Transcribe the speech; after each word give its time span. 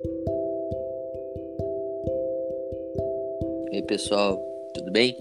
E 0.00 0.10
aí, 3.72 3.82
pessoal, 3.82 4.40
tudo 4.74 4.92
bem? 4.92 5.16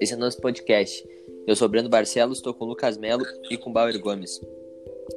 Esse 0.00 0.12
é 0.12 0.16
o 0.16 0.18
nosso 0.18 0.38
podcast. 0.38 1.02
Eu 1.46 1.56
sou 1.56 1.66
Breno 1.66 1.88
Barcelos, 1.88 2.38
estou 2.38 2.52
com 2.52 2.66
o 2.66 2.68
Lucas 2.68 2.98
Melo 2.98 3.24
e 3.50 3.56
com 3.56 3.70
o 3.70 3.72
Bauer 3.72 3.98
Gomes. 3.98 4.38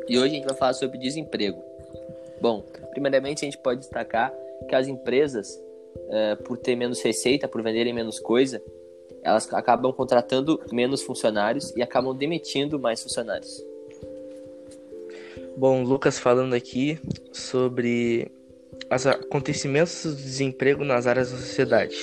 E 0.07 0.17
hoje 0.17 0.27
a 0.27 0.35
gente 0.35 0.47
vai 0.47 0.55
falar 0.55 0.73
sobre 0.73 0.97
desemprego. 0.97 1.61
Bom, 2.41 2.63
primeiramente 2.91 3.43
a 3.43 3.49
gente 3.49 3.57
pode 3.57 3.81
destacar 3.81 4.33
que 4.69 4.75
as 4.75 4.87
empresas, 4.87 5.61
uh, 5.95 6.41
por 6.43 6.57
ter 6.57 6.77
menos 6.77 7.01
receita, 7.01 7.49
por 7.49 7.61
venderem 7.61 7.91
menos 7.91 8.17
coisa, 8.17 8.63
elas 9.23 9.53
acabam 9.53 9.91
contratando 9.91 10.61
menos 10.71 11.01
funcionários 11.01 11.75
e 11.75 11.81
acabam 11.81 12.15
demitindo 12.15 12.79
mais 12.79 13.03
funcionários. 13.03 13.61
Bom, 15.57 15.83
Lucas 15.83 16.17
falando 16.17 16.53
aqui 16.53 16.97
sobre 17.33 18.31
os 18.95 19.07
acontecimentos 19.07 20.03
do 20.03 20.15
desemprego 20.15 20.83
nas 20.83 21.07
áreas 21.07 21.31
da 21.31 21.37
sociedade. 21.37 21.95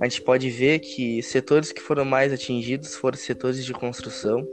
A 0.00 0.04
gente 0.04 0.20
pode 0.22 0.50
ver 0.50 0.80
que 0.80 1.22
setores 1.22 1.72
que 1.72 1.80
foram 1.80 2.04
mais 2.04 2.32
atingidos 2.32 2.94
foram 2.94 3.16
setores 3.16 3.64
de 3.64 3.72
construção, 3.72 4.46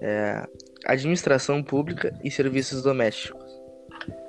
é, 0.00 0.46
administração 0.84 1.62
pública 1.62 2.14
e 2.22 2.30
serviços 2.30 2.82
domésticos. 2.82 3.42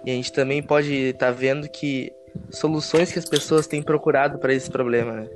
E 0.05 0.11
a 0.11 0.13
gente 0.13 0.31
também 0.31 0.61
pode 0.61 0.93
estar 0.93 1.27
tá 1.27 1.31
vendo 1.31 1.69
que 1.69 2.11
soluções 2.49 3.11
que 3.11 3.19
as 3.19 3.25
pessoas 3.25 3.67
têm 3.67 3.81
procurado 3.81 4.37
para 4.37 4.53
esse 4.53 4.69
problema. 4.69 5.13
Né? 5.13 5.29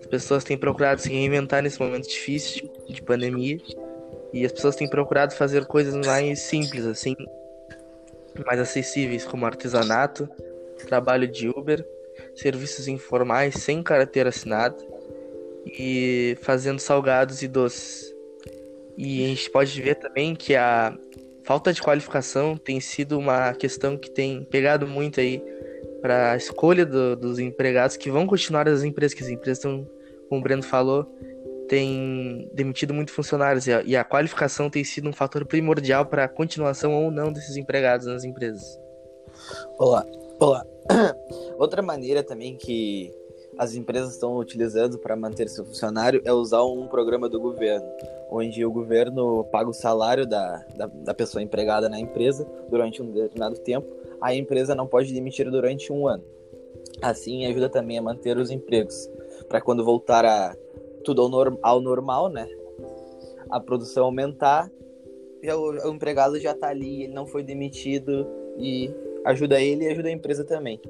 As 0.00 0.06
pessoas 0.06 0.44
têm 0.44 0.56
procurado 0.56 1.00
se 1.00 1.08
reinventar 1.08 1.62
nesse 1.62 1.80
momento 1.80 2.08
difícil 2.08 2.70
de 2.88 3.02
pandemia 3.02 3.58
e 4.32 4.44
as 4.44 4.52
pessoas 4.52 4.76
têm 4.76 4.88
procurado 4.88 5.34
fazer 5.34 5.64
coisas 5.66 5.94
mais 6.06 6.40
simples, 6.40 6.84
assim, 6.84 7.16
mais 8.44 8.60
acessíveis, 8.60 9.24
como 9.24 9.46
artesanato, 9.46 10.28
trabalho 10.86 11.26
de 11.26 11.48
Uber, 11.48 11.86
serviços 12.34 12.88
informais 12.88 13.54
sem 13.54 13.82
carteira 13.82 14.28
assinada 14.28 14.76
e 15.66 16.36
fazendo 16.42 16.78
salgados 16.78 17.42
e 17.42 17.48
doces. 17.48 18.14
E 18.96 19.24
a 19.24 19.28
gente 19.28 19.50
pode 19.50 19.80
ver 19.80 19.96
também 19.96 20.34
que 20.34 20.54
a 20.54 20.96
falta 21.44 21.72
de 21.72 21.82
qualificação 21.82 22.56
tem 22.56 22.80
sido 22.80 23.18
uma 23.18 23.52
questão 23.54 23.96
que 23.96 24.10
tem 24.10 24.44
pegado 24.44 24.86
muito 24.86 25.20
aí 25.20 25.42
para 26.00 26.32
a 26.32 26.36
escolha 26.36 26.84
do, 26.86 27.16
dos 27.16 27.38
empregados 27.38 27.96
que 27.96 28.10
vão 28.10 28.26
continuar 28.26 28.68
as 28.68 28.82
empresas, 28.82 29.14
que 29.14 29.22
as 29.22 29.28
empresas 29.28 29.58
estão, 29.58 29.88
como 30.28 30.40
o 30.40 30.44
Breno 30.44 30.62
falou, 30.62 31.06
tem 31.68 32.50
demitido 32.52 32.94
muitos 32.94 33.14
funcionários 33.14 33.66
e 33.66 33.72
a, 33.72 33.82
e 33.82 33.96
a 33.96 34.04
qualificação 34.04 34.70
tem 34.70 34.84
sido 34.84 35.08
um 35.08 35.12
fator 35.12 35.44
primordial 35.44 36.06
para 36.06 36.24
a 36.24 36.28
continuação 36.28 36.94
ou 36.94 37.10
não 37.10 37.32
desses 37.32 37.56
empregados 37.56 38.06
nas 38.06 38.24
empresas. 38.24 38.78
Olá, 39.78 40.06
olá. 40.40 40.64
Outra 41.58 41.82
maneira 41.82 42.22
também 42.22 42.56
que 42.56 43.12
as 43.58 43.74
empresas 43.74 44.12
estão 44.12 44.36
utilizando 44.36 44.98
para 44.98 45.16
manter 45.16 45.48
seu 45.48 45.64
funcionário 45.64 46.20
é 46.24 46.32
usar 46.32 46.62
um 46.64 46.86
programa 46.86 47.28
do 47.28 47.40
governo, 47.40 47.86
onde 48.30 48.64
o 48.64 48.70
governo 48.70 49.44
paga 49.44 49.70
o 49.70 49.74
salário 49.74 50.26
da, 50.26 50.64
da, 50.76 50.86
da 50.86 51.14
pessoa 51.14 51.42
empregada 51.42 51.88
na 51.88 51.98
empresa 51.98 52.46
durante 52.68 53.02
um 53.02 53.10
determinado 53.10 53.58
tempo, 53.58 53.86
a 54.20 54.34
empresa 54.34 54.74
não 54.74 54.86
pode 54.86 55.12
demitir 55.12 55.50
durante 55.50 55.92
um 55.92 56.06
ano. 56.06 56.22
Assim, 57.00 57.46
ajuda 57.46 57.68
também 57.68 57.98
a 57.98 58.02
manter 58.02 58.36
os 58.36 58.50
empregos, 58.50 59.08
para 59.48 59.60
quando 59.60 59.84
voltar 59.84 60.24
a 60.24 60.54
tudo 61.06 61.22
ao, 61.22 61.28
norm, 61.28 61.56
ao 61.62 61.80
normal, 61.80 62.28
né? 62.28 62.48
A 63.48 63.60
produção 63.60 64.06
aumentar, 64.06 64.68
o, 65.40 65.88
o 65.88 65.94
empregado 65.94 66.38
já 66.40 66.50
está 66.50 66.68
ali, 66.68 67.04
ele 67.04 67.14
não 67.14 67.26
foi 67.26 67.44
demitido 67.44 68.26
e 68.58 68.92
ajuda 69.24 69.60
ele 69.60 69.84
e 69.84 69.88
ajuda 69.88 70.08
a 70.08 70.12
empresa 70.12 70.44
também. 70.44 70.80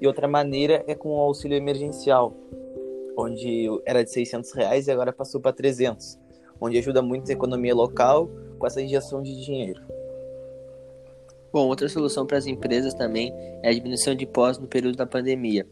E 0.00 0.06
outra 0.06 0.26
maneira 0.26 0.84
é 0.88 0.94
com 0.94 1.10
o 1.10 1.20
auxílio 1.20 1.56
emergencial, 1.56 2.36
onde 3.16 3.68
era 3.86 4.02
de 4.02 4.10
600 4.10 4.52
reais 4.52 4.88
e 4.88 4.90
agora 4.90 5.12
passou 5.12 5.40
para 5.40 5.52
300, 5.52 6.18
onde 6.60 6.76
ajuda 6.76 7.00
muito 7.00 7.30
a 7.30 7.32
economia 7.32 7.74
local 7.74 8.28
com 8.58 8.66
essa 8.66 8.82
injeção 8.82 9.22
de 9.22 9.44
dinheiro. 9.44 9.80
Bom, 11.52 11.68
outra 11.68 11.88
solução 11.88 12.26
para 12.26 12.38
as 12.38 12.46
empresas 12.46 12.92
também 12.92 13.32
é 13.62 13.68
a 13.68 13.72
diminuição 13.72 14.16
de 14.16 14.24
impostos 14.24 14.58
no 14.58 14.68
período 14.68 14.96
da 14.96 15.06
pandemia 15.06 15.64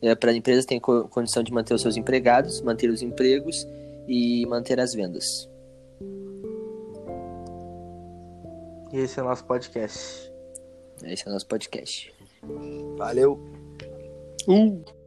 é, 0.00 0.14
para 0.14 0.30
as 0.30 0.36
empresas 0.36 0.64
têm 0.64 0.80
condição 0.80 1.42
de 1.42 1.52
manter 1.52 1.74
os 1.74 1.82
seus 1.82 1.96
empregados, 1.96 2.60
manter 2.60 2.90
os 2.90 3.02
empregos 3.02 3.66
e 4.06 4.44
manter 4.46 4.80
as 4.80 4.94
vendas. 4.94 5.48
E 8.92 8.98
esse 8.98 9.18
é 9.18 9.22
o 9.22 9.26
nosso 9.26 9.44
podcast. 9.44 10.30
Esse 11.02 11.26
é 11.26 11.30
o 11.30 11.32
nosso 11.32 11.46
podcast. 11.46 12.12
Valeu. 12.96 13.40
Uh. 14.48 15.01